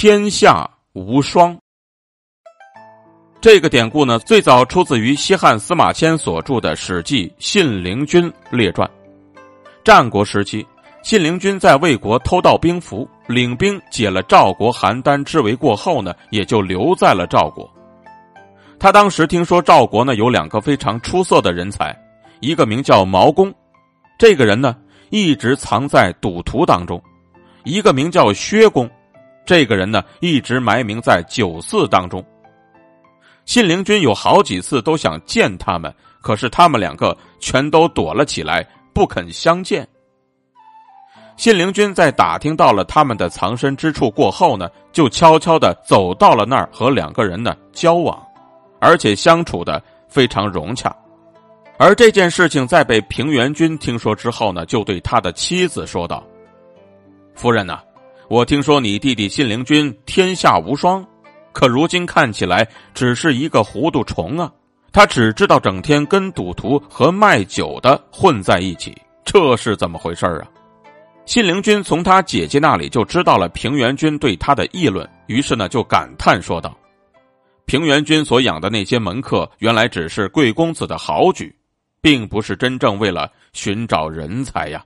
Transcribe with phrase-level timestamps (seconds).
[0.00, 1.58] 天下无双。
[3.40, 8.88] 这个典故呢，最早出自于西汉司马迁所著的《史记·信陵君列传》。
[9.82, 10.64] 战国时期，
[11.02, 17.68] 信陵君在魏国偷盗兵符，领兵解了赵国邯郸之围过后呢，也就留在了赵国。
[18.78, 21.92] 他当时听说赵国呢有两个非常出色的人才，
[22.38, 23.52] 一个名叫毛公，
[24.16, 24.76] 这个人呢
[25.10, 27.00] 一直藏在赌徒当中；
[27.64, 28.88] 一个名叫薛公，
[29.48, 32.22] 这个人呢一直埋名在酒肆当中。
[33.46, 39.88] 信陵君有好几次都想见他们，可是他们两个全都躲了起来，不肯相见。
[41.38, 48.22] 信陵君在打听到了他们的藏身之处过后呢，就悄悄的走到了那儿，和两个人呢交往。
[48.80, 50.94] 而且相处的非常融洽，
[51.78, 56.22] 而这件事情在被平原君听说之后呢，就对他的妻子说道
[57.34, 57.80] ：“夫人呐，
[58.30, 61.02] 我听说你弟弟信陵君天下无双，
[61.50, 64.52] 可如今看起来只是一个糊涂虫啊！
[64.92, 68.94] 他只知道整天跟赌徒和卖酒的混在一起，
[69.24, 70.46] 这是怎么回事啊？”
[71.24, 76.76] 信陵君从他姐姐那里就知道了平原君对他的议论，于是呢就感叹说道。
[77.64, 81.54] 平原君所养的那些门客，原来只是贵公子的豪举，
[82.02, 84.84] 并不是真正为了寻找人才呀。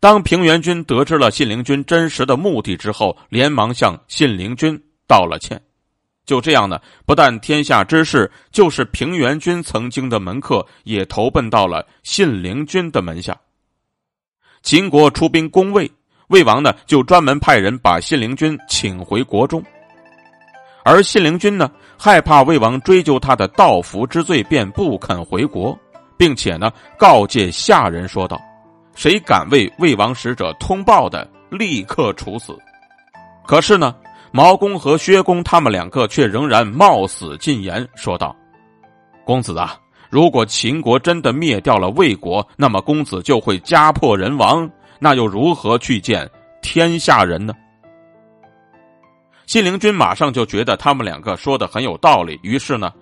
[0.00, 5.60] 当平原君得知了信陵君真实的目的之后，连忙向信陵君道了歉。
[6.24, 13.38] 就这样呢，不但天下之事，就是平原君曾经的门客，也投奔到了信陵君的门下。
[14.62, 15.90] 秦国出兵攻魏，
[16.28, 19.62] 魏王呢就专门派人把信陵君请回国中。
[20.82, 25.78] 而信陵君呢，害怕魏王追究他的盗符之罪，便不肯回国，
[26.16, 28.40] 并且呢，告诫下人说道
[29.00, 32.54] ：“谁敢为魏王使者通报的，立刻处死。”
[33.48, 33.96] 可是呢，
[34.30, 38.36] 毛公和薛公他们两个却仍然冒死进言，说道
[39.24, 39.74] ：“公子啊，
[40.10, 46.30] 如果秦国真的灭掉了魏国，那么公子就会家破人亡，那又如何去见
[46.60, 47.54] 天下人呢？”
[49.48, 52.92] 信陵君马上就觉得他们两个说的很有道理，于是呢，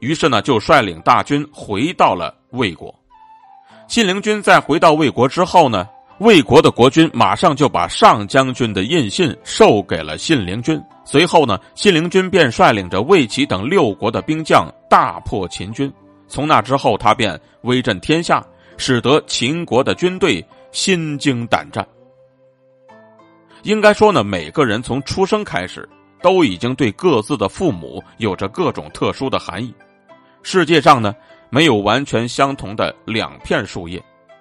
[0.00, 2.94] 于是呢就率领大军回到了魏国。
[3.88, 5.88] 信陵君在回到魏国之后呢，
[6.18, 10.80] 魏国的国君马上就把上将军的印信授给了信陵君。
[11.04, 15.92] 随后呢，信陵君便率领着魏齐等六国的兵将大破秦军。
[16.28, 18.44] 从那之后，他便威震天下，
[18.76, 21.86] 使得秦国的军队心惊胆战。
[23.62, 25.88] 应该说呢，每个人从出生开始。
[26.22, 29.72] 都已经对各自的父母有着各种特殊的含义。
[30.42, 31.14] 世界上呢，
[31.56, 33.98] 没有完全相同的两片树叶，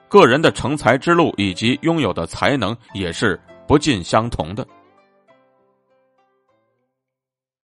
[0.10, 4.68] 个人的成才之路以及拥有的才能也是不尽相同的。